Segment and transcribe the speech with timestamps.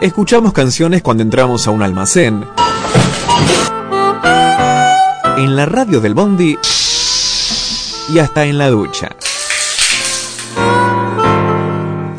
[0.00, 2.44] Escuchamos canciones cuando entramos a un almacén.
[5.38, 6.58] En la radio del Bondi
[8.10, 9.08] y hasta en la ducha.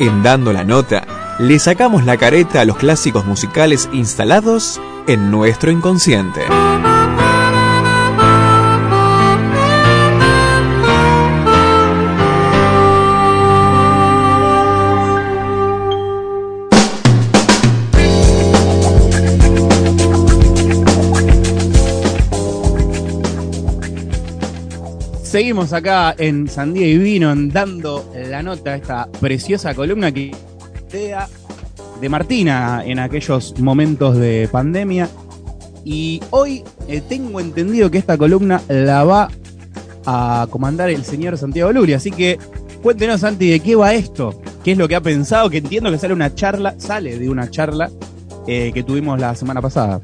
[0.00, 1.04] En Dando la Nota,
[1.38, 6.42] le sacamos la careta a los clásicos musicales instalados en nuestro inconsciente.
[25.38, 30.32] Seguimos acá en Sandía y Vino dando la nota a esta preciosa columna que
[30.90, 31.28] idea
[32.00, 35.08] de Martina en aquellos momentos de pandemia.
[35.84, 39.28] Y hoy eh, tengo entendido que esta columna la va
[40.06, 41.92] a comandar el señor Santiago Luri.
[41.92, 42.36] Así que
[42.82, 44.42] cuéntenos, Santi, de qué va esto.
[44.64, 45.48] ¿Qué es lo que ha pensado?
[45.50, 47.92] Que entiendo que sale una charla, sale de una charla
[48.48, 50.00] eh, que tuvimos la semana pasada.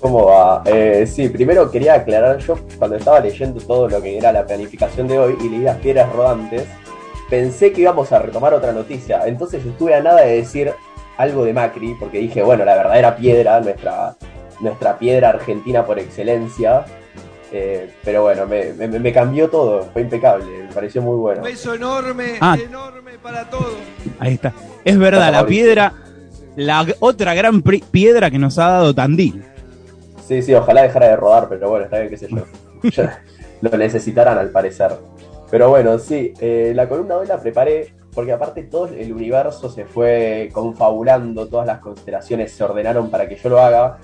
[0.00, 0.62] ¿Cómo va?
[0.64, 5.06] Eh, sí, primero quería aclarar, yo cuando estaba leyendo todo lo que era la planificación
[5.06, 6.66] de hoy y leí las piedras rodantes,
[7.28, 9.26] pensé que íbamos a retomar otra noticia.
[9.26, 10.72] Entonces estuve a nada de decir
[11.18, 14.16] algo de Macri, porque dije, bueno, la verdadera piedra, nuestra,
[14.60, 16.86] nuestra piedra argentina por excelencia.
[17.52, 21.40] Eh, pero bueno, me, cambió todo, fue impecable, me pareció muy bueno.
[21.40, 22.56] Un beso enorme, Ah.
[22.58, 23.74] enorme para todos.
[24.18, 24.54] Ahí está.
[24.84, 25.92] Es verdad, la piedra,
[26.56, 29.44] la otra gran piedra que nos ha dado Tandil.
[30.30, 32.44] Sí, sí, ojalá dejara de rodar, pero bueno, está bien, qué sé yo.
[32.92, 33.20] Ya
[33.62, 34.92] lo necesitarán al parecer.
[35.50, 39.86] Pero bueno, sí, eh, la columna hoy la preparé porque aparte todo el universo se
[39.86, 43.98] fue confabulando, todas las constelaciones se ordenaron para que yo lo haga.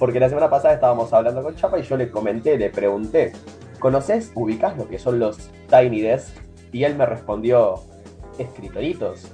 [0.00, 3.30] Porque la semana pasada estábamos hablando con Chapa y yo le comenté, le pregunté,
[3.78, 6.34] ¿conoces, ubicás lo que son los Tiny Desk?
[6.72, 7.82] Y él me respondió,
[8.36, 9.30] escritoritos,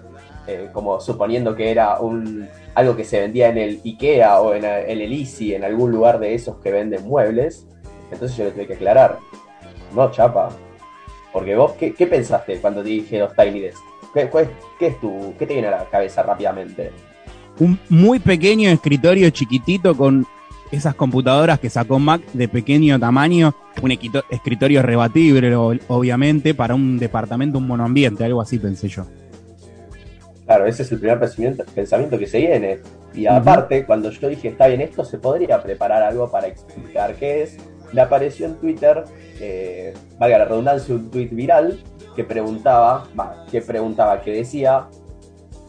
[0.47, 4.64] eh, como suponiendo que era un algo que se vendía en el IKEA o en,
[4.64, 7.67] en el Easy, en algún lugar de esos que venden muebles.
[8.11, 9.18] Entonces yo le tuve que aclarar,
[9.95, 10.51] no, Chapa,
[11.33, 13.80] porque vos, ¿qué, pensaste cuando te dije los Tiny Desk?
[14.13, 16.92] ¿Qué, cuál qué es tu, ¿Qué te viene a la cabeza rápidamente?
[17.58, 20.27] Un muy pequeño escritorio chiquitito con
[20.70, 23.92] esas computadoras que sacó Mac de pequeño tamaño, un
[24.30, 25.55] escritorio rebatible,
[25.89, 29.07] obviamente, para un departamento, un monoambiente, algo así pensé yo.
[30.46, 32.80] Claro, ese es el primer pensamiento, pensamiento que se viene.
[33.14, 37.42] Y aparte, cuando yo dije, está bien, esto se podría preparar algo para explicar qué
[37.42, 37.56] es,
[37.92, 39.05] le apareció en Twitter,
[39.40, 41.78] eh, valga la redundancia, un tweet viral
[42.14, 44.88] que preguntaba, va, que preguntaba, que decía,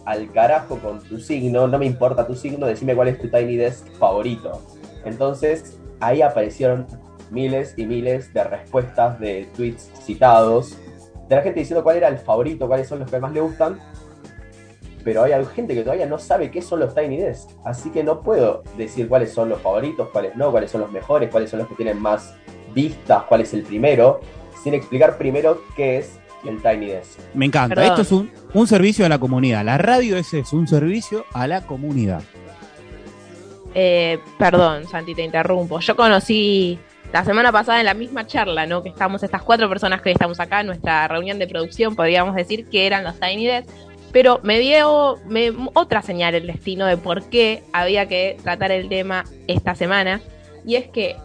[0.06, 3.56] al carajo con tu signo, no me importa tu signo, decime cuál es tu Tiny
[3.56, 4.62] Desk favorito.
[5.06, 6.86] Entonces, ahí aparecieron
[7.32, 10.78] miles y miles de respuestas de tweets citados,
[11.28, 13.80] de la gente diciendo cuál era el favorito, cuáles son los que más le gustan,
[15.06, 18.22] pero hay gente que todavía no sabe qué son los Tiny Desk, así que no
[18.22, 21.68] puedo decir cuáles son los favoritos, cuáles no, cuáles son los mejores, cuáles son los
[21.68, 22.34] que tienen más
[22.74, 24.20] vistas, cuál es el primero,
[24.64, 27.20] sin explicar primero qué es el Tiny Desk.
[27.36, 27.76] Me encanta.
[27.76, 27.92] Perdón.
[27.92, 29.64] Esto es un, un servicio a la comunidad.
[29.64, 32.24] La radio ese es un servicio a la comunidad.
[33.76, 35.80] Eh, perdón, Santi, te interrumpo.
[35.82, 36.80] Yo conocí
[37.14, 38.82] la semana pasada en la misma charla, ¿no?
[38.82, 42.66] Que estamos estas cuatro personas que estamos acá en nuestra reunión de producción, podríamos decir
[42.70, 43.70] que eran los Tiny Desk,
[44.16, 45.20] pero me dio
[45.74, 50.22] otra señal el destino de por qué había que tratar el tema esta semana,
[50.66, 51.18] y es que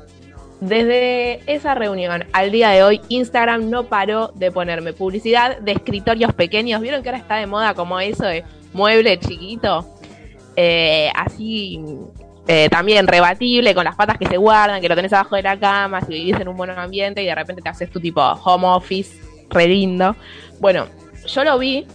[0.61, 6.35] desde esa reunión al día de hoy, Instagram no paró de ponerme publicidad de escritorios
[6.35, 6.81] pequeños.
[6.81, 8.43] ¿Vieron que ahora está de moda como eso de
[8.73, 9.87] mueble chiquito?
[10.57, 11.81] Eh, así
[12.49, 15.57] eh, también rebatible, con las patas que se guardan, que lo tenés abajo de la
[15.57, 18.67] cama, si vivís en un buen ambiente y de repente te haces tu tipo home
[18.67, 19.17] office,
[19.49, 20.17] re lindo.
[20.59, 20.87] Bueno,
[21.25, 21.87] yo lo vi,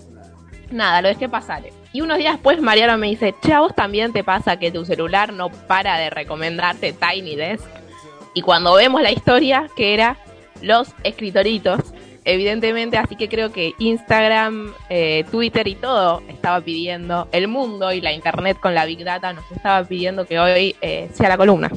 [0.75, 1.63] nada, lo dejé pasar.
[1.91, 4.85] Y unos días después Mariano me dice, che, a vos también te pasa que tu
[4.85, 7.65] celular no para de recomendarte Tiny Desk.
[8.33, 10.17] Y cuando vemos la historia, que era
[10.61, 11.79] los escritoritos,
[12.25, 18.01] evidentemente, así que creo que Instagram, eh, Twitter y todo estaba pidiendo, el mundo y
[18.01, 21.71] la internet con la Big Data nos estaba pidiendo que hoy eh, sea la columna.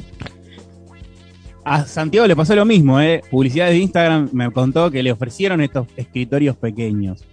[1.63, 3.21] A Santiago le pasó lo mismo, ¿eh?
[3.29, 7.23] Publicidad de Instagram me contó que le ofrecieron estos escritorios pequeños.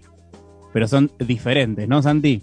[0.76, 2.43] Pero son diferentes, ¿no, Santi?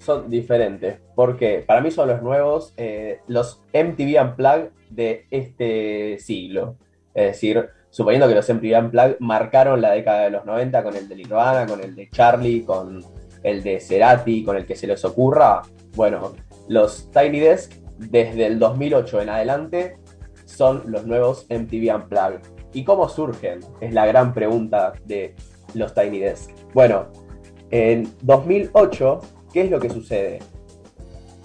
[0.00, 6.74] Son diferentes, porque para mí son los nuevos, eh, los MTV Unplugged de este siglo.
[7.14, 11.08] Es decir, suponiendo que los MTV Unplugged marcaron la década de los 90 con el
[11.08, 13.00] de Nirvana, con el de Charlie, con
[13.44, 15.62] el de Cerati, con el que se les ocurra,
[15.94, 16.32] bueno,
[16.66, 19.98] los Tiny Desk desde el 2008 en adelante
[20.46, 22.40] son los nuevos MTV Unplugged.
[22.72, 23.60] ¿Y cómo surgen?
[23.80, 25.36] Es la gran pregunta de
[25.74, 26.50] los Tiny Desk.
[26.74, 27.06] Bueno,
[27.70, 29.20] en 2008,
[29.52, 30.40] ¿qué es lo que sucede?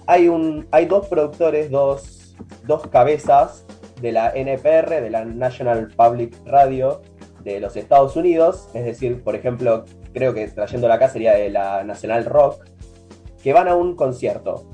[0.06, 2.34] hay, un, hay dos productores, dos,
[2.66, 3.64] dos cabezas
[4.00, 7.02] de la NPR, de la National Public Radio
[7.42, 11.84] de los Estados Unidos, es decir, por ejemplo, creo que trayéndola acá sería de la
[11.84, 12.64] National Rock,
[13.42, 14.64] que van a un concierto.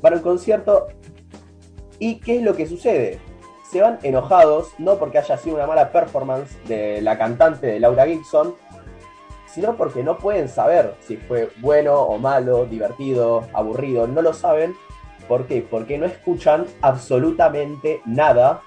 [0.00, 0.86] Van a un concierto
[1.98, 3.18] y ¿qué es lo que sucede?
[3.68, 8.06] Se van enojados, no porque haya sido una mala performance de la cantante de Laura
[8.06, 8.54] Gibson,
[9.54, 14.74] sino porque no pueden saber si fue bueno o malo, divertido, aburrido, no lo saben.
[15.28, 15.64] ¿Por qué?
[15.68, 18.62] Porque no escuchan absolutamente nada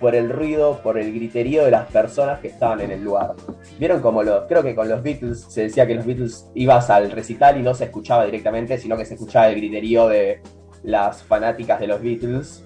[0.00, 3.34] por el ruido, por el griterío de las personas que estaban en el lugar.
[3.78, 7.10] Vieron como los, creo que con los Beatles se decía que los Beatles ibas al
[7.12, 10.42] recital y no se escuchaba directamente, sino que se escuchaba el griterío de
[10.82, 12.64] las fanáticas de los Beatles.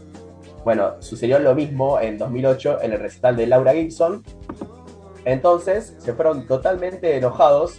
[0.65, 4.23] Bueno, sucedió lo mismo en 2008 en el recital de Laura Gibson.
[5.29, 7.79] Entonces se fueron totalmente enojados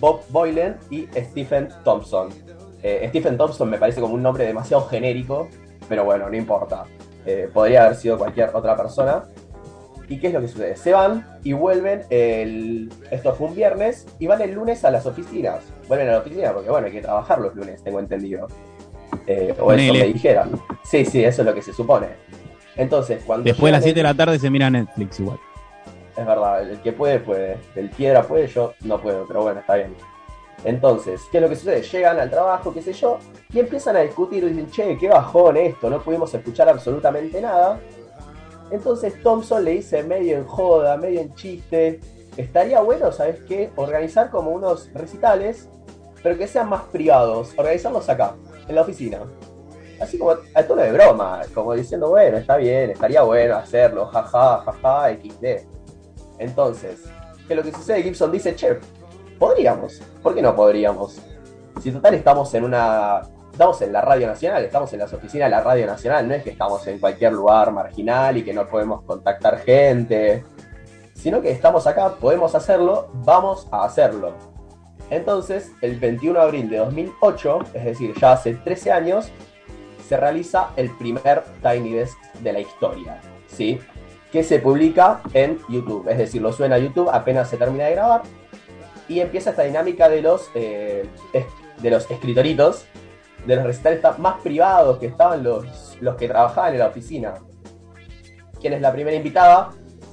[0.00, 2.30] Bob Boylan y Stephen Thompson.
[2.82, 5.48] Eh, Stephen Thompson me parece como un nombre demasiado genérico,
[5.88, 6.86] pero bueno, no importa.
[7.24, 9.22] Eh, podría haber sido cualquier otra persona.
[10.08, 10.74] ¿Y qué es lo que sucede?
[10.74, 15.06] Se van y vuelven, el, esto fue un viernes, y van el lunes a las
[15.06, 15.62] oficinas.
[15.86, 18.48] Vuelven a la oficina porque, bueno, hay que trabajar los lunes, tengo entendido.
[19.28, 20.60] Eh, o eso me dijeron.
[20.82, 22.08] Sí, sí, eso es lo que se supone.
[22.74, 23.44] Entonces, cuando...
[23.44, 25.38] Después de las 7 de la tarde se mira Netflix igual.
[26.16, 27.58] Es verdad, el que puede, puede.
[27.74, 29.94] El piedra puede, yo no puedo, pero bueno, está bien.
[30.64, 31.82] Entonces, ¿qué es lo que sucede?
[31.82, 33.18] Llegan al trabajo, qué sé yo,
[33.52, 37.80] y empiezan a discutir y dicen, che, qué bajón esto, no pudimos escuchar absolutamente nada.
[38.70, 42.00] Entonces Thompson le dice medio en joda, medio en chiste,
[42.36, 43.70] estaría bueno, ¿sabes qué?
[43.76, 45.68] Organizar como unos recitales,
[46.22, 48.34] pero que sean más privados, organizarlos acá,
[48.68, 49.18] en la oficina.
[50.00, 54.62] Así como a tono de broma, como diciendo, bueno, está bien, estaría bueno hacerlo, jaja,
[54.64, 55.81] jaja, XD.
[56.38, 57.04] Entonces,
[57.46, 58.02] ¿qué es lo que sucede?
[58.02, 58.78] Gibson dice, che,
[59.38, 60.00] podríamos.
[60.22, 61.20] ¿Por qué no podríamos?
[61.80, 63.22] Si total estamos en una.
[63.50, 66.42] Estamos en la Radio Nacional, estamos en las oficinas de la Radio Nacional, no es
[66.42, 70.42] que estamos en cualquier lugar marginal y que no podemos contactar gente,
[71.12, 74.32] sino que estamos acá, podemos hacerlo, vamos a hacerlo.
[75.10, 79.30] Entonces, el 21 de abril de 2008, es decir, ya hace 13 años,
[80.08, 83.78] se realiza el primer Tiny Desk de la historia, ¿sí?
[84.32, 87.92] Que se publica en YouTube, es decir, lo suena a YouTube apenas se termina de
[87.92, 88.22] grabar
[89.08, 91.06] y empieza esta dinámica de los, eh,
[91.82, 92.86] de los escritoritos,
[93.46, 97.34] de los recitales más privados que estaban los, los que trabajaban en la oficina.
[98.60, 99.70] ¿Quién es la primera invitada?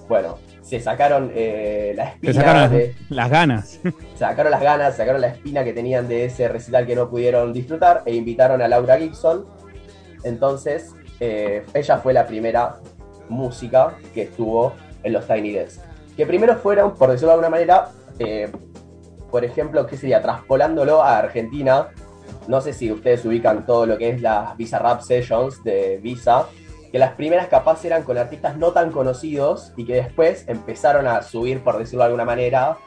[0.10, 2.34] Bueno, se sacaron eh, la espina.
[2.34, 3.80] Se sacaron las ganas.
[4.16, 8.04] Sacaron las ganas, sacaron la espina que tenían de ese recital que no pudieron disfrutar
[8.06, 9.46] e invitaron a Laura Gibson.
[10.24, 12.78] Entonces, eh, ella fue la primera
[13.30, 14.74] música que estuvo
[15.04, 15.82] en los Tiny Desk.
[16.18, 17.90] Que primero fueron, por decirlo de alguna manera,
[19.32, 20.22] por ejemplo, ¿qué sería?
[20.22, 21.90] Traspolándolo a Argentina,
[22.48, 26.48] no sé si ustedes ubican todo lo que es las Visa Rap Sessions de Visa,
[26.92, 31.22] que las primeras capaz eran con artistas no tan conocidos y que después empezaron a
[31.22, 32.78] subir, por decirlo de alguna manera,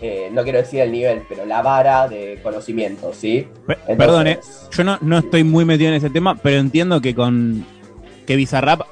[0.00, 3.48] eh, no quiero decir el nivel, pero la vara de conocimiento, ¿sí?
[3.86, 4.38] Perdone,
[4.70, 7.64] yo no, no estoy muy metido en ese tema, pero entiendo que con
[8.26, 8.82] que Bizarrap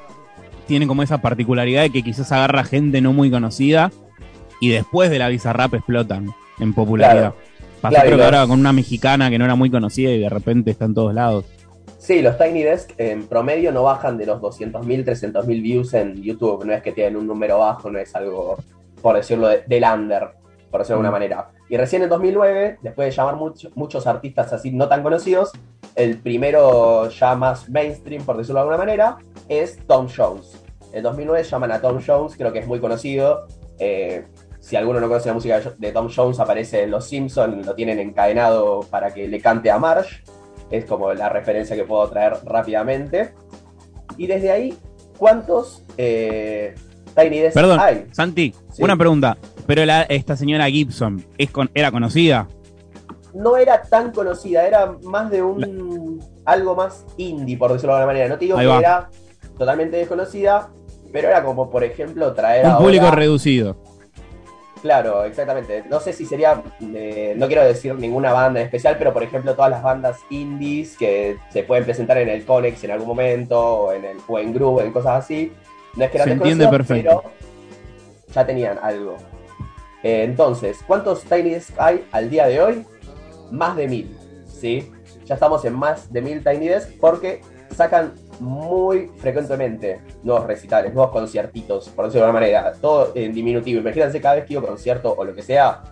[0.67, 3.91] tiene como esa particularidad de que quizás agarra gente no muy conocida
[4.61, 7.35] y después de la Bizarrap explotan en popularidad.
[7.81, 10.71] Pasó creo que ahora con una mexicana que no era muy conocida y de repente
[10.71, 11.45] está en todos lados.
[11.99, 16.65] Sí, los Tiny Desk en promedio no bajan de los 200.000, 300.000 views en YouTube.
[16.65, 18.57] No es que tienen un número bajo, no es algo,
[19.03, 20.29] por decirlo, de, del under,
[20.71, 21.13] por decirlo de alguna mm.
[21.13, 21.49] manera.
[21.69, 23.37] Y recién en 2009, después de llamar
[23.75, 25.51] muchos artistas así no tan conocidos,
[25.97, 29.17] el primero ya más mainstream, por decirlo de alguna manera,
[29.49, 30.63] es Tom Jones.
[30.97, 33.47] En 2009 llaman a Tom Jones, creo que es muy conocido.
[33.79, 34.25] Eh,
[34.61, 37.99] si alguno no conoce la música de Tom Jones, aparece en Los Simpsons, lo tienen
[37.99, 40.23] encadenado para que le cante a Marsh.
[40.71, 43.35] Es como la referencia que puedo traer rápidamente.
[44.17, 44.75] Y desde ahí,
[45.19, 46.75] ¿cuántos eh,
[47.15, 47.79] Tiny Desk Perdón,
[48.13, 49.37] Santi, una pregunta.
[49.67, 52.49] ¿Pero esta señora Gibson ¿es era conocida?
[53.35, 56.25] No era tan conocida, era más de un.
[56.47, 58.29] algo más indie, por decirlo de alguna manera.
[58.31, 59.11] No te digo que era
[59.59, 60.71] totalmente desconocida,
[61.13, 63.77] pero era como, por ejemplo, traer un público reducido.
[64.83, 65.85] Claro, exactamente.
[65.89, 69.55] No sé si sería, eh, no quiero decir ninguna banda en especial, pero por ejemplo
[69.55, 73.93] todas las bandas indies que se pueden presentar en el Conex en algún momento, o
[73.93, 75.53] en el o en Groove, en cosas así.
[75.97, 77.23] No es que se entiende perfecto.
[77.25, 77.33] pero
[78.33, 79.17] ya tenían algo.
[80.03, 82.87] Eh, entonces, ¿cuántos Tiny Desk hay al día de hoy?
[83.51, 84.93] Más de mil, ¿sí?
[85.25, 87.41] Ya estamos en más de mil Tiny Desk porque
[87.75, 93.81] sacan muy frecuentemente nuevos recitales, nuevos conciertitos, por decirlo de alguna manera, todo en diminutivo.
[93.81, 95.83] Imagínense cada vez que un concierto o lo que sea,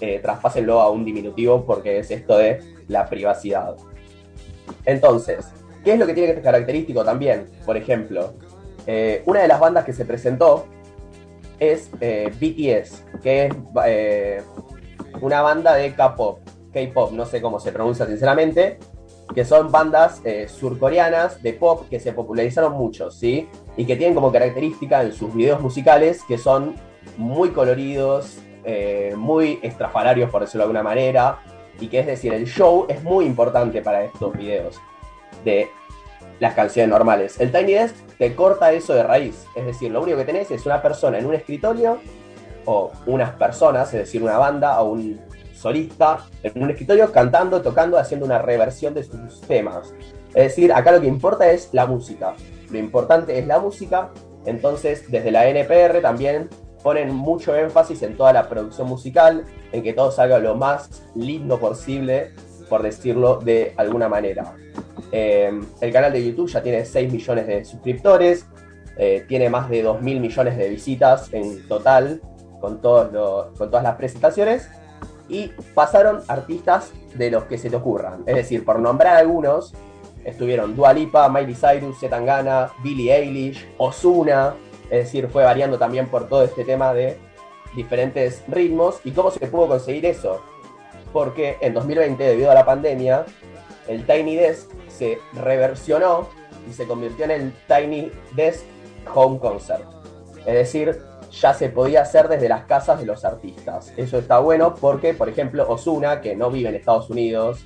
[0.00, 3.76] eh, traspásenlo a un diminutivo porque es esto de la privacidad.
[4.84, 5.46] Entonces,
[5.84, 7.46] ¿qué es lo que tiene que ser característico también?
[7.64, 8.34] Por ejemplo,
[8.86, 10.66] eh, una de las bandas que se presentó
[11.58, 13.54] es eh, BTS, que es
[13.86, 14.42] eh,
[15.20, 16.40] una banda de K-pop,
[16.72, 18.78] K-pop, no sé cómo se pronuncia sinceramente,
[19.32, 23.48] que son bandas eh, surcoreanas de pop que se popularizaron mucho, ¿sí?
[23.76, 26.74] Y que tienen como característica en sus videos musicales que son
[27.16, 31.38] muy coloridos, eh, muy estrafalarios, por decirlo de alguna manera,
[31.80, 34.80] y que es decir, el show es muy importante para estos videos
[35.44, 35.70] de
[36.40, 37.40] las canciones normales.
[37.40, 40.66] El Tiny Desk te corta eso de raíz, es decir, lo único que tenés es
[40.66, 41.98] una persona en un escritorio
[42.64, 45.20] o unas personas, es decir, una banda o un
[45.64, 49.94] solista en un escritorio cantando, tocando, haciendo una reversión de sus temas.
[50.34, 52.34] Es decir, acá lo que importa es la música.
[52.70, 54.10] Lo importante es la música,
[54.44, 56.50] entonces desde la NPR también
[56.82, 61.58] ponen mucho énfasis en toda la producción musical, en que todo salga lo más lindo
[61.58, 62.32] posible,
[62.68, 64.54] por decirlo de alguna manera.
[65.12, 68.44] Eh, el canal de YouTube ya tiene 6 millones de suscriptores,
[68.98, 72.20] eh, tiene más de 2 mil millones de visitas en total
[72.60, 74.68] con, todos los- con todas las presentaciones
[75.28, 78.22] y pasaron artistas de los que se te ocurran.
[78.26, 79.74] Es decir, por nombrar algunos,
[80.24, 84.54] estuvieron Dua Lipa, Miley Cyrus, Zetangana, Billie Eilish, Ozuna.
[84.90, 87.16] Es decir, fue variando también por todo este tema de
[87.74, 89.00] diferentes ritmos.
[89.04, 90.40] ¿Y cómo se pudo conseguir eso?
[91.12, 93.24] Porque en 2020, debido a la pandemia,
[93.88, 96.28] el Tiny Desk se reversionó
[96.68, 98.64] y se convirtió en el Tiny Desk
[99.14, 99.84] Home Concert.
[100.46, 101.00] Es decir,
[101.40, 103.92] ya se podía hacer desde las casas de los artistas.
[103.96, 107.64] Eso está bueno porque, por ejemplo, Ozuna, que no vive en Estados Unidos,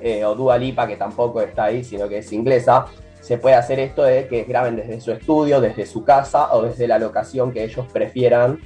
[0.00, 2.86] eh, o Dua Lipa, que tampoco está ahí, sino que es inglesa,
[3.20, 6.86] se puede hacer esto de que graben desde su estudio, desde su casa o desde
[6.88, 8.60] la locación que ellos prefieran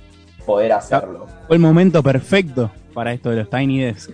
[0.47, 1.27] poder hacerlo.
[1.47, 4.11] Fue el momento perfecto para esto de los Tiny Desk.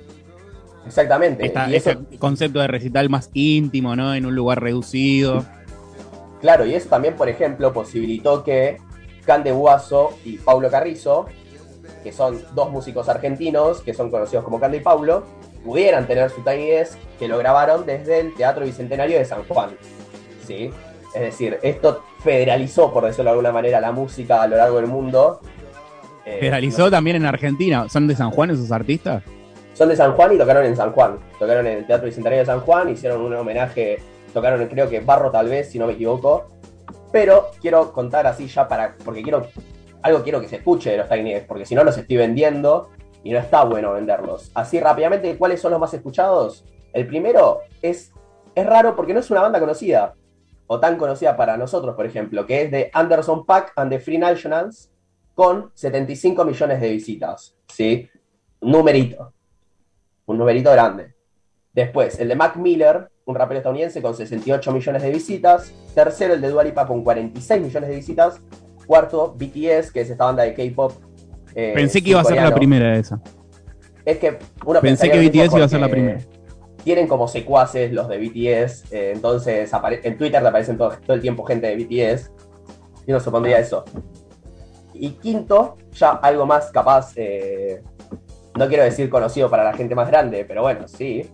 [0.87, 1.45] Exactamente.
[1.47, 4.15] Esta- y eso- ese concepto de recital más íntimo, ¿no?
[4.15, 5.45] En un lugar reducido.
[6.41, 8.79] Claro, y eso también, por ejemplo, posibilitó que
[9.29, 11.27] Cande Guaso y Paulo Carrizo,
[12.03, 15.25] que son dos músicos argentinos que son conocidos como Cande y Paulo,
[15.63, 19.71] pudieran tener su Tiny Desk que lo grabaron desde el Teatro Bicentenario de San Juan.
[20.47, 20.71] ¿Sí?
[21.15, 24.87] Es decir, esto federalizó, por decirlo de alguna manera, la música a lo largo del
[24.87, 25.41] mundo.
[26.25, 27.87] Eh, Federalizó no- también en Argentina.
[27.91, 29.23] ¿Son de San Juan esos artistas?
[29.75, 31.19] son de San Juan y tocaron en San Juan.
[31.39, 33.99] Tocaron en el Teatro Bicentenario de San Juan, hicieron un homenaje,
[34.35, 36.47] tocaron creo que Barro tal vez, si no me equivoco.
[37.12, 39.47] Pero quiero contar así ya para, porque quiero,
[40.03, 42.91] algo quiero que se escuche de los Tiny porque si no los estoy vendiendo
[43.25, 44.50] y no está bueno venderlos.
[44.55, 46.65] Así rápidamente, ¿cuáles son los más escuchados?
[46.93, 48.12] El primero es,
[48.55, 50.15] es raro porque no es una banda conocida,
[50.67, 54.19] o tan conocida para nosotros, por ejemplo, que es de Anderson Pack and the Free
[54.19, 54.91] Nationals,
[55.35, 58.09] con 75 millones de visitas, ¿sí?
[58.61, 59.33] Numerito
[60.29, 61.15] un numerito grande.
[61.73, 65.71] Después, el de Mac Miller, un rapero estadounidense con 68 millones de visitas.
[65.95, 68.41] Tercero, el de Dua Lipa con 46 millones de visitas.
[68.87, 70.93] Cuarto, BTS, que es esta banda de K-pop.
[71.55, 73.21] eh, Pensé que iba a ser la primera de esa.
[74.07, 76.21] Es que uno Pensé que BTS iba a ser la primera.
[76.83, 81.21] Tienen como secuaces los de BTS, eh, entonces en Twitter te aparecen todo, todo el
[81.21, 82.33] tiempo gente de BTS.
[83.07, 83.85] Y uno supondría eso.
[84.95, 87.83] Y quinto, ya algo más capaz, eh,
[88.57, 91.29] no quiero decir conocido para la gente más grande, pero bueno, sí,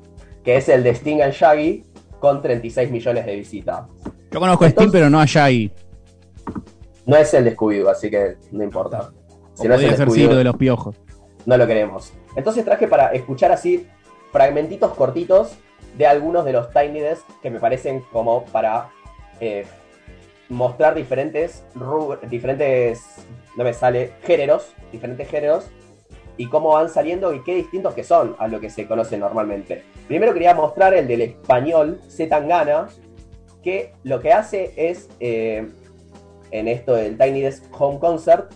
[0.45, 1.85] que es el de Sting and Shaggy
[2.21, 3.87] con 36 millones de visitas.
[4.31, 5.73] Yo conozco a Steam, Entonces- pero no a Shaggy.
[7.07, 9.11] No es el de Scooby-Doo, así que no importa.
[9.57, 10.97] O Si no es el ser Ciro de los piojos.
[11.47, 12.13] no lo queremos.
[12.37, 13.87] Entonces traje para escuchar así
[14.33, 15.53] fragmentitos cortitos
[15.97, 18.89] de algunos de los Tiny Desk que me parecen como para
[19.41, 19.65] eh,
[20.49, 21.65] mostrar diferentes,
[22.31, 23.03] diferentes,
[23.57, 25.67] no me sale, géneros, diferentes géneros
[26.37, 29.85] y cómo van saliendo y qué distintos que son a lo que se conoce normalmente.
[30.09, 32.89] Primero quería mostrar el del español Zetangana,
[33.63, 35.69] que lo que hace es, eh,
[36.51, 38.53] en esto del Tiny Desk Home Concert,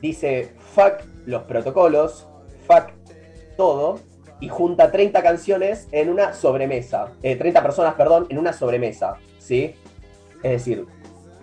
[0.00, 2.28] dice fuck los protocolos,
[2.66, 2.90] fuck
[3.56, 3.98] todo,
[4.40, 9.74] y junta 30 canciones en una sobremesa, eh, 30 personas, perdón, en una sobremesa, ¿sí?
[10.42, 10.86] Es decir,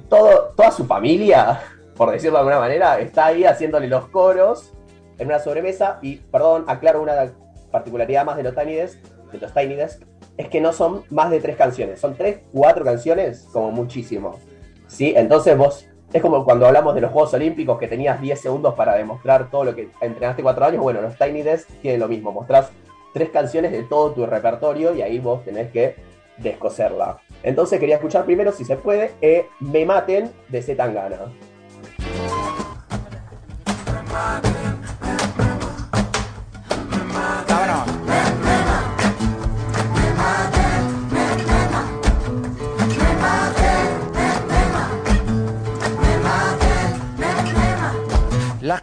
[0.07, 1.61] todo, toda su familia,
[1.97, 4.71] por decirlo de alguna manera, está ahí haciéndole los coros
[5.17, 7.31] en una sobremesa, y perdón, aclaro una
[7.71, 10.03] particularidad más de los Tiny Desk, de los Tiny Desk,
[10.37, 14.39] es que no son más de tres canciones, son tres, cuatro canciones, como muchísimo,
[14.87, 15.13] ¿sí?
[15.15, 18.95] Entonces vos es como cuando hablamos de los Juegos Olímpicos que tenías 10 segundos para
[18.95, 20.81] demostrar todo lo que entrenaste cuatro años.
[20.81, 22.31] Bueno, los Tiny Desk tienen lo mismo.
[22.31, 22.71] Mostrás
[23.13, 25.95] tres canciones de todo tu repertorio y ahí vos tenés que
[26.37, 27.17] descoserla.
[27.43, 31.31] Entonces quería escuchar primero, si se puede, eh, Me Maten de Zetangana.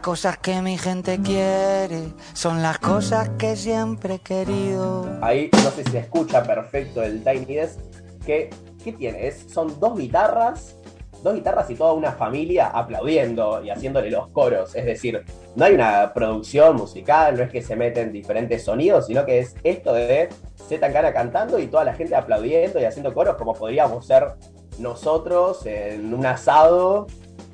[0.02, 5.08] Cosas que mi gente quiere son las cosas que siempre he querido.
[5.22, 7.78] Ahí no sé si se escucha perfecto el Tiny Desk.
[8.26, 8.50] Que,
[8.82, 9.30] ¿Qué tiene?
[9.30, 10.76] Son dos guitarras,
[11.22, 14.74] dos guitarras y toda una familia aplaudiendo y haciéndole los coros.
[14.74, 19.24] Es decir, no hay una producción musical, no es que se meten diferentes sonidos, sino
[19.24, 23.36] que es esto de Z Tangana cantando y toda la gente aplaudiendo y haciendo coros
[23.36, 24.32] como podríamos ser
[24.78, 27.06] nosotros en un asado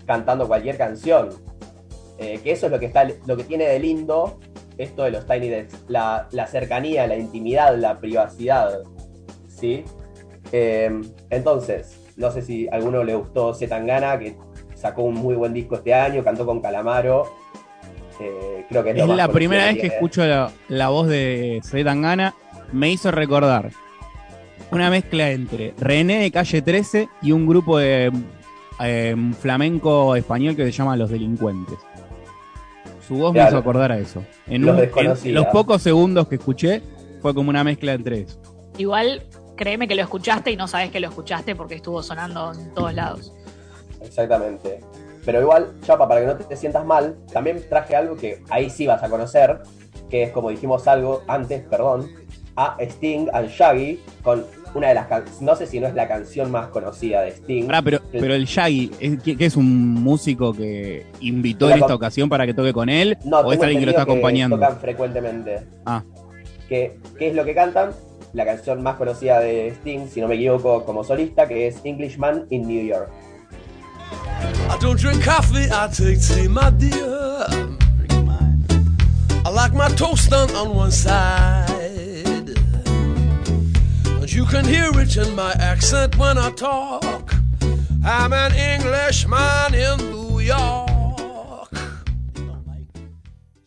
[0.07, 1.29] cantando cualquier canción.
[2.19, 4.39] Eh, que eso es lo que, está, lo que tiene de lindo
[4.77, 8.83] esto de los Tiny Desks, la, la cercanía, la intimidad, la privacidad.
[9.49, 9.85] ¿Sí?
[10.53, 14.37] Eh, entonces, no sé si a alguno le gustó Zetangana, que
[14.75, 17.35] sacó un muy buen disco este año, cantó con Calamaro.
[18.21, 19.95] Eh, creo que es, lo Es más la primera vez que tiene.
[19.97, 22.35] escucho la, la voz de Tangana.
[22.73, 23.71] Me hizo recordar
[24.71, 28.13] una mezcla entre René de Calle 13 y un grupo de
[28.81, 31.79] eh, flamenco español que se llama Los Delincuentes.
[33.09, 34.23] Su voz me hizo acordar a eso.
[34.47, 35.33] En, Los un- en desconocía.
[35.33, 36.83] los pocos segundos que escuché
[37.23, 38.39] fue como una mezcla entre eso.
[38.77, 39.23] Igual,
[39.57, 42.95] créeme que lo escuchaste y no sabes que lo escuchaste porque estuvo sonando en todos
[42.95, 43.33] lados.
[44.03, 44.81] Exactamente.
[45.25, 48.87] Pero igual, Chapa, para que no te sientas mal, también traje algo que ahí sí
[48.87, 49.59] vas a conocer,
[50.09, 52.11] que es como dijimos algo antes, perdón,
[52.57, 54.45] a Sting and Shaggy con
[54.75, 57.67] una de las canciones, no sé si no es la canción más conocida de Sting.
[57.67, 61.95] Pará, pero, pero el Shaggy, ¿es, que, que es un músico que invitó en esta
[61.95, 63.17] ocasión para que toque con él?
[63.25, 64.57] No, ¿O es alguien que lo está acompañando?
[64.57, 65.61] tocan frecuentemente.
[65.87, 66.03] Ah.
[66.69, 67.93] ¿Qué, ¿Qué es lo que cantan?
[68.35, 72.47] La canción más conocida de Sting, si no me equivoco, como solista, que es Englishman
[72.51, 73.09] in New York.
[74.71, 77.47] I don't drink coffee, I take tea, my dear.
[79.45, 81.78] I like my toast done on one side.
[84.39, 87.35] And you can hear it in my accent when I talk.
[88.05, 91.69] I'm an Englishman in New York.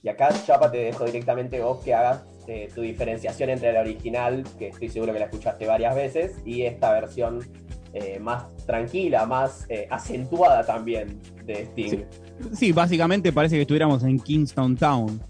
[0.02, 4.46] Y acá, Chapa, te dejo directamente vos que hagas eh, tu diferenciación entre la original,
[4.58, 7.46] que estoy seguro que la escuchaste varias veces, y esta versión
[7.94, 12.06] eh, más tranquila, más eh, acentuada también de Sting.
[12.54, 15.22] Sí, básicamente parece que estuviéramos en Kingston Town,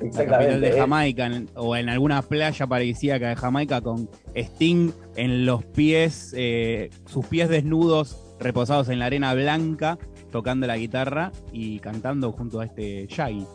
[0.00, 0.60] Exactamente.
[0.60, 5.64] de eh, Jamaica, en- o en alguna playa paradisíaca de Jamaica con Sting en los
[5.64, 9.98] pies, eh, sus pies desnudos reposados en la arena blanca,
[10.30, 13.46] tocando la guitarra y cantando junto a este Shaggy.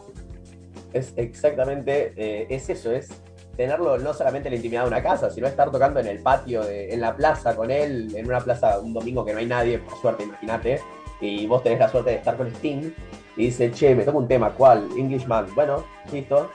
[0.93, 3.09] Es exactamente, eh, es eso, es
[3.57, 6.63] tenerlo no solamente en la intimidad de una casa, sino estar tocando en el patio,
[6.63, 9.79] de- en la plaza con él, en una plaza un domingo que no hay nadie,
[9.79, 10.79] por suerte, imagínate,
[11.21, 12.91] y vos tenés la suerte de estar con Sting,
[13.37, 14.87] y dice, che, me toca un tema, ¿cuál?
[14.97, 15.45] Englishman.
[15.55, 16.49] Bueno, listo.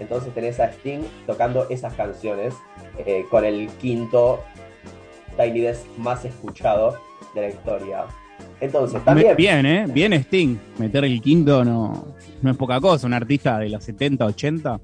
[0.00, 2.54] Entonces tenés a Sting tocando esas canciones
[2.98, 4.40] eh, con el quinto
[5.36, 6.98] Tiny Desk más escuchado
[7.34, 8.04] de la historia.
[8.60, 9.36] Entonces, también...
[9.36, 9.86] Bien, ¿eh?
[9.88, 10.56] Bien Sting.
[10.78, 12.06] Meter el quinto no,
[12.42, 13.06] no es poca cosa.
[13.06, 14.80] Un artista de los 70, 80.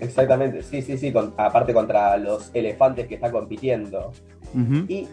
[0.00, 4.12] Exactamente, sí, sí, sí, con- aparte contra los elefantes que está compitiendo.
[4.88, 5.06] Y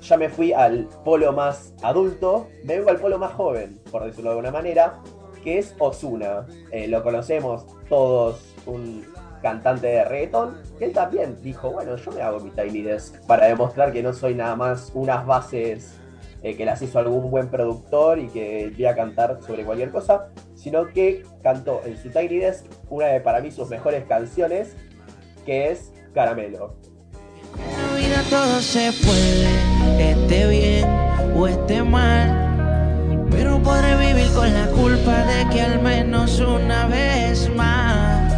[0.00, 4.30] ya me fui al polo más adulto, me vengo al polo más joven, por decirlo
[4.30, 5.00] de alguna manera,
[5.42, 6.46] que es Osuna.
[6.88, 9.04] lo conocemos todos, un
[9.42, 10.60] cantante de reggaeton.
[10.80, 14.34] Él también dijo, bueno, yo me hago mi Tiny Desk para demostrar que no soy
[14.34, 16.00] nada más unas bases
[16.42, 20.28] eh, que las hizo algún buen productor y que voy a cantar sobre cualquier cosa,
[20.54, 24.74] sino que cantó en su Tiny Desk una de para mí sus mejores canciones,
[25.44, 26.76] que es Caramelo.
[28.28, 30.86] Todo se puede, esté bien
[31.34, 33.26] o esté mal.
[33.30, 38.32] Pero podré vivir con la culpa de que al menos una vez más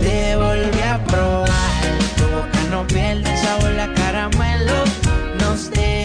[0.00, 1.82] te volví a probar.
[2.16, 4.84] Tu boca no pierde sabor a caramelo.
[5.40, 6.01] Nos dejamos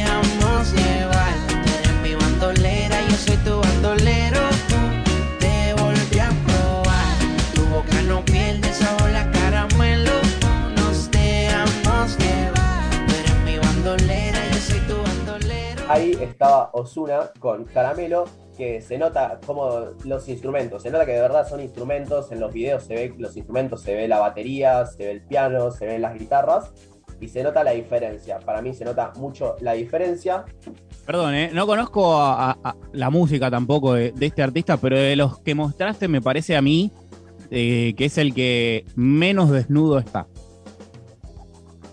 [16.47, 18.23] estaba Osuna con Caramelo,
[18.55, 19.69] que se nota como
[20.05, 23.35] los instrumentos, se nota que de verdad son instrumentos, en los videos se ve los
[23.35, 26.71] instrumentos, se ve la batería, se ve el piano, se ven las guitarras,
[27.19, 28.39] y se nota la diferencia.
[28.39, 30.45] Para mí se nota mucho la diferencia.
[31.05, 31.49] Perdón, ¿eh?
[31.53, 35.39] no conozco a, a- a la música tampoco de, de este artista, pero de los
[35.39, 36.91] que mostraste me parece a mí
[37.51, 40.27] eh, que es el que menos desnudo está.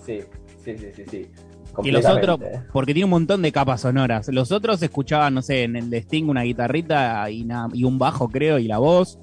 [0.05, 0.21] Sí,
[0.65, 1.31] sí, sí, sí, sí.
[1.83, 2.39] Y los otros,
[2.73, 4.29] porque tiene un montón de capas sonoras.
[4.29, 7.99] Los otros escuchaban, no sé, en el de Sting una guitarrita y, na- y un
[7.99, 9.19] bajo, creo, y la voz.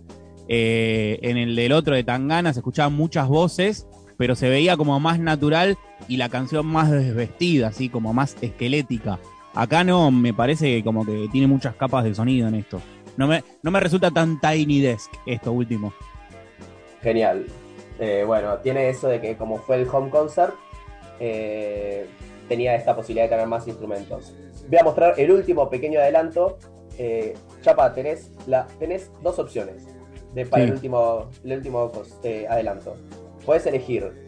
[0.47, 3.87] Eh, en el del otro de Tangana se escuchaban muchas voces,
[4.17, 9.19] pero se veía como más natural y la canción más desvestida, así como más esquelética.
[9.53, 12.81] Acá no, me parece que como que tiene muchas capas de sonido en esto.
[13.17, 15.93] no me, no me resulta tan Tiny Desk esto último.
[17.01, 17.45] Genial.
[17.99, 20.53] Eh, bueno, tiene eso de que como fue el home concert,
[21.19, 22.07] eh,
[22.51, 24.33] tenía esta posibilidad de tener más instrumentos.
[24.67, 26.57] Voy a mostrar el último pequeño adelanto.
[26.97, 29.87] Eh, Chapa, tenés, la, tenés dos opciones
[30.33, 30.67] de, para Sí.
[30.67, 31.89] el último, el último
[32.23, 32.97] eh, adelanto.
[33.45, 34.27] Puedes elegir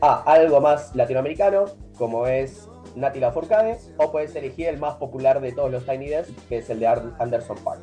[0.00, 1.66] A, algo más latinoamericano,
[1.98, 6.30] como es Nati Lafourcade, o puedes elegir el más popular de todos los Tiny Desk,
[6.48, 7.82] que es el de Anderson Park.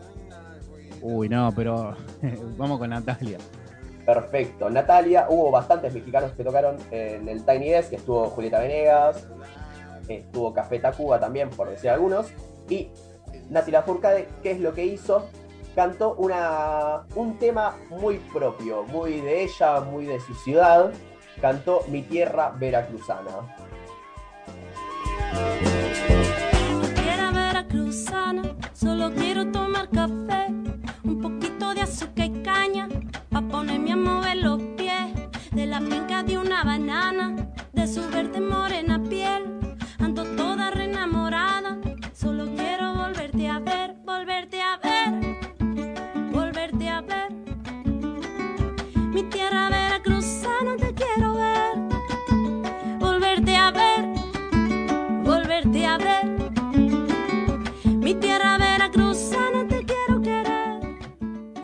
[1.04, 1.96] Uy, no, pero
[2.58, 3.38] vamos con Natalia.
[4.04, 4.72] Perfecto.
[4.72, 9.28] Natalia, hubo bastantes mexicanos que tocaron en el Tiny Desk, estuvo Julieta Venegas,
[10.18, 12.28] estuvo Café Tacuba también, por decir algunos,
[12.70, 12.92] y
[13.50, 15.30] Nati Lafourcade, ¿qué es lo que hizo?
[15.76, 20.92] Cantó una, un tema muy propio, muy de ella, muy de su ciudad,
[21.42, 23.56] cantó Mi Tierra Veracruzana.
[26.96, 30.48] Tierra veracruzana, solo quiero tomar café,
[31.04, 32.90] un poquito de azúcar y caña,
[33.30, 35.14] pa' ponerme a mover los pies,
[35.52, 37.36] de la finca de una banana,
[37.74, 38.79] de su verde morena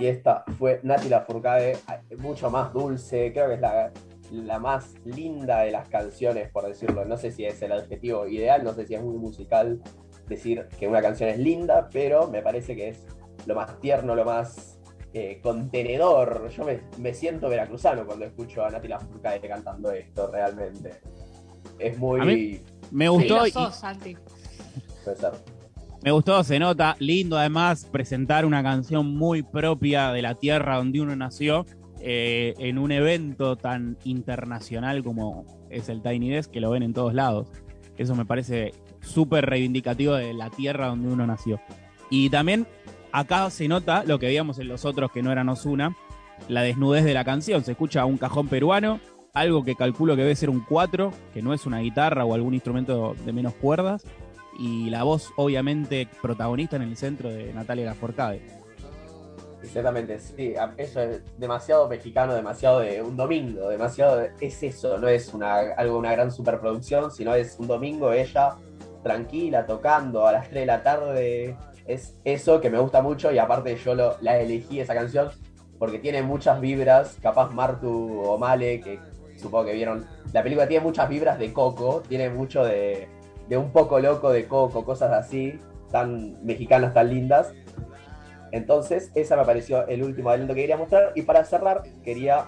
[0.06, 1.78] Y esta fue Nati Lafourcade,
[2.20, 3.91] mucho más dulce, creo que es la,
[4.32, 7.06] la más linda de las canciones, por decirlo.
[7.06, 9.82] No sé si es el adjetivo ideal, no sé si es muy musical
[10.28, 13.00] decir que una canción es linda, pero me parece que es
[13.48, 14.80] lo más tierno, lo más
[15.13, 16.50] eh, contenedor.
[16.50, 21.02] Yo me, me siento veracruzano cuando escucho a Nati Lafourcade cantando esto, realmente.
[21.80, 22.22] Es muy...
[22.22, 24.15] A mí Me Sí, gustó lo y, sos, Santi.
[25.04, 25.32] puede ser.
[26.06, 31.02] Me gustó, se nota, lindo además presentar una canción muy propia de la tierra donde
[31.02, 31.65] uno nació
[32.00, 36.94] eh, en un evento tan internacional como es el Tiny Desk, que lo ven en
[36.94, 37.48] todos lados.
[37.98, 41.60] Eso me parece súper reivindicativo de la tierra donde uno nació.
[42.12, 42.68] Y también
[43.12, 45.98] acá se nota lo que veíamos en los otros que no eran Osuna,
[46.48, 47.63] la desnudez de la canción.
[47.63, 49.00] Se escucha un cajón peruano,
[49.34, 52.54] algo que calculo que debe ser un 4, que no es una guitarra o algún
[52.54, 54.06] instrumento de menos cuerdas,
[54.58, 58.41] y la voz obviamente protagonista en el centro de Natalia Lafourcade.
[59.63, 65.08] Exactamente, sí, eso es demasiado mexicano, demasiado de un domingo, demasiado de- es eso, no
[65.08, 68.56] es una, algo una gran superproducción, sino es un domingo ella
[69.02, 73.39] tranquila, tocando a las 3 de la tarde, es eso que me gusta mucho y
[73.39, 75.30] aparte yo lo, la elegí esa canción
[75.80, 79.00] porque tiene muchas vibras, capaz Martu o Male, que
[79.36, 83.08] supongo que vieron, la película tiene muchas vibras de Coco, tiene mucho de,
[83.48, 85.60] de un poco loco de Coco, cosas así,
[85.92, 87.54] tan mexicanas, tan lindas.
[88.52, 91.12] Entonces, esa me pareció el último adelanto que quería mostrar.
[91.16, 92.46] Y para cerrar, quería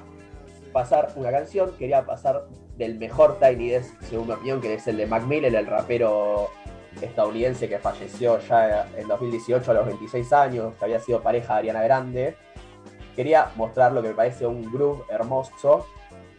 [0.72, 2.46] pasar una canción, quería pasar
[2.78, 6.50] del mejor Tiny Desk, según mi opinión, que es el de Mac Miller, el rapero
[7.02, 11.60] estadounidense que falleció ya en 2018 a los 26 años, que había sido pareja de
[11.60, 12.36] Ariana Grande.
[13.16, 15.88] Quería mostrar lo que me parece un groove hermoso,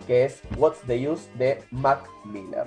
[0.07, 2.67] que es What's the Use de Mac Miller.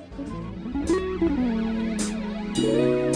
[2.62, 3.11] Thank you.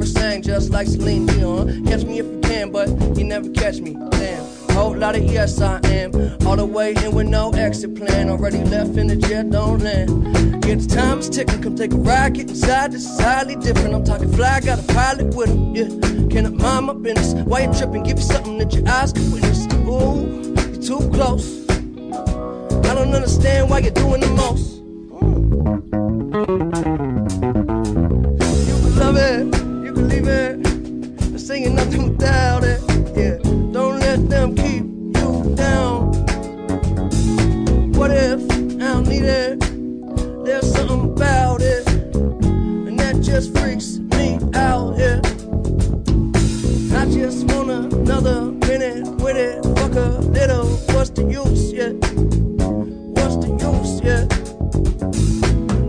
[0.00, 1.84] I sang just like Celine Dion.
[1.86, 3.96] Catch me if you can, but you never catch me.
[4.10, 4.44] Damn.
[4.70, 6.12] Whole lot of yes, I am.
[6.46, 8.30] All the way in with no exit plan.
[8.30, 10.10] Already left in the jet, don't land.
[10.64, 11.60] Yeah, the time is ticking.
[11.62, 12.92] Come take a ride, get inside.
[12.92, 13.94] This is highly different.
[13.94, 15.74] I'm talking fly, got a pilot with him.
[15.74, 15.88] Yeah,
[16.28, 17.34] cannot mind my business.
[17.44, 18.04] Why you tripping?
[18.04, 19.66] Give you something that your eyes can witness.
[19.88, 21.68] Ooh, you're too close.
[21.68, 24.78] I don't understand why you're doing the most.
[33.72, 34.84] Don't let them keep
[35.16, 36.12] you down.
[37.92, 39.60] What if I don't need it?
[40.44, 44.96] There's something about it, and that just freaks me out.
[44.98, 45.20] Yeah,
[46.98, 49.64] I just want another minute with it.
[49.76, 51.72] Fuck a little, what's the use?
[51.72, 51.92] Yeah,
[53.16, 54.00] what's the use?
[54.02, 54.26] Yeah,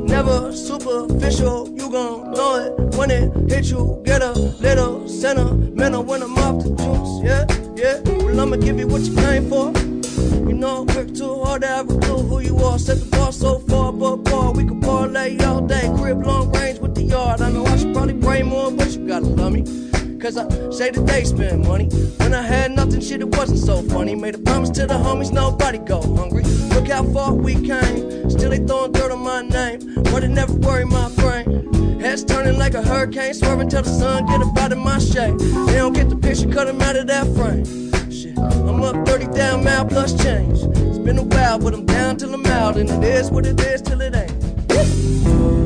[0.05, 1.69] never superficial.
[1.69, 4.01] You gon' know it when it hit you.
[4.05, 7.13] Get a little sentimental when I'm off the juice.
[7.21, 7.43] Yeah,
[7.75, 8.23] yeah.
[8.23, 9.73] Well, I'ma give you what you came for.
[10.47, 12.79] You know, work too hard to a clue who you are.
[12.79, 15.91] Set the bar so far, but bar we can parlay all day.
[15.97, 17.41] Crib long range with the yard.
[17.41, 19.63] I know I should probably pray more, but you gotta love me.
[20.19, 21.89] Cause I say that they spend money.
[22.17, 24.15] When I had nothing, shit, it wasn't so funny.
[24.15, 26.43] Made a promise to the homies, nobody go hungry.
[26.73, 28.29] Look how far we came.
[28.29, 29.79] Still they throwing dirt on my name.
[30.11, 31.88] But it never worried my brain.
[32.09, 35.37] Heads turning like a hurricane, swerving till the sun get up out of my shade.
[35.67, 37.65] They don't get the picture, cut 'em out of that frame.
[38.11, 40.57] Shit, I'm up 30 down, mile plus change.
[40.87, 42.77] It's been a while, but I'm down till I'm out.
[42.77, 45.58] And it is what it is till it ain't.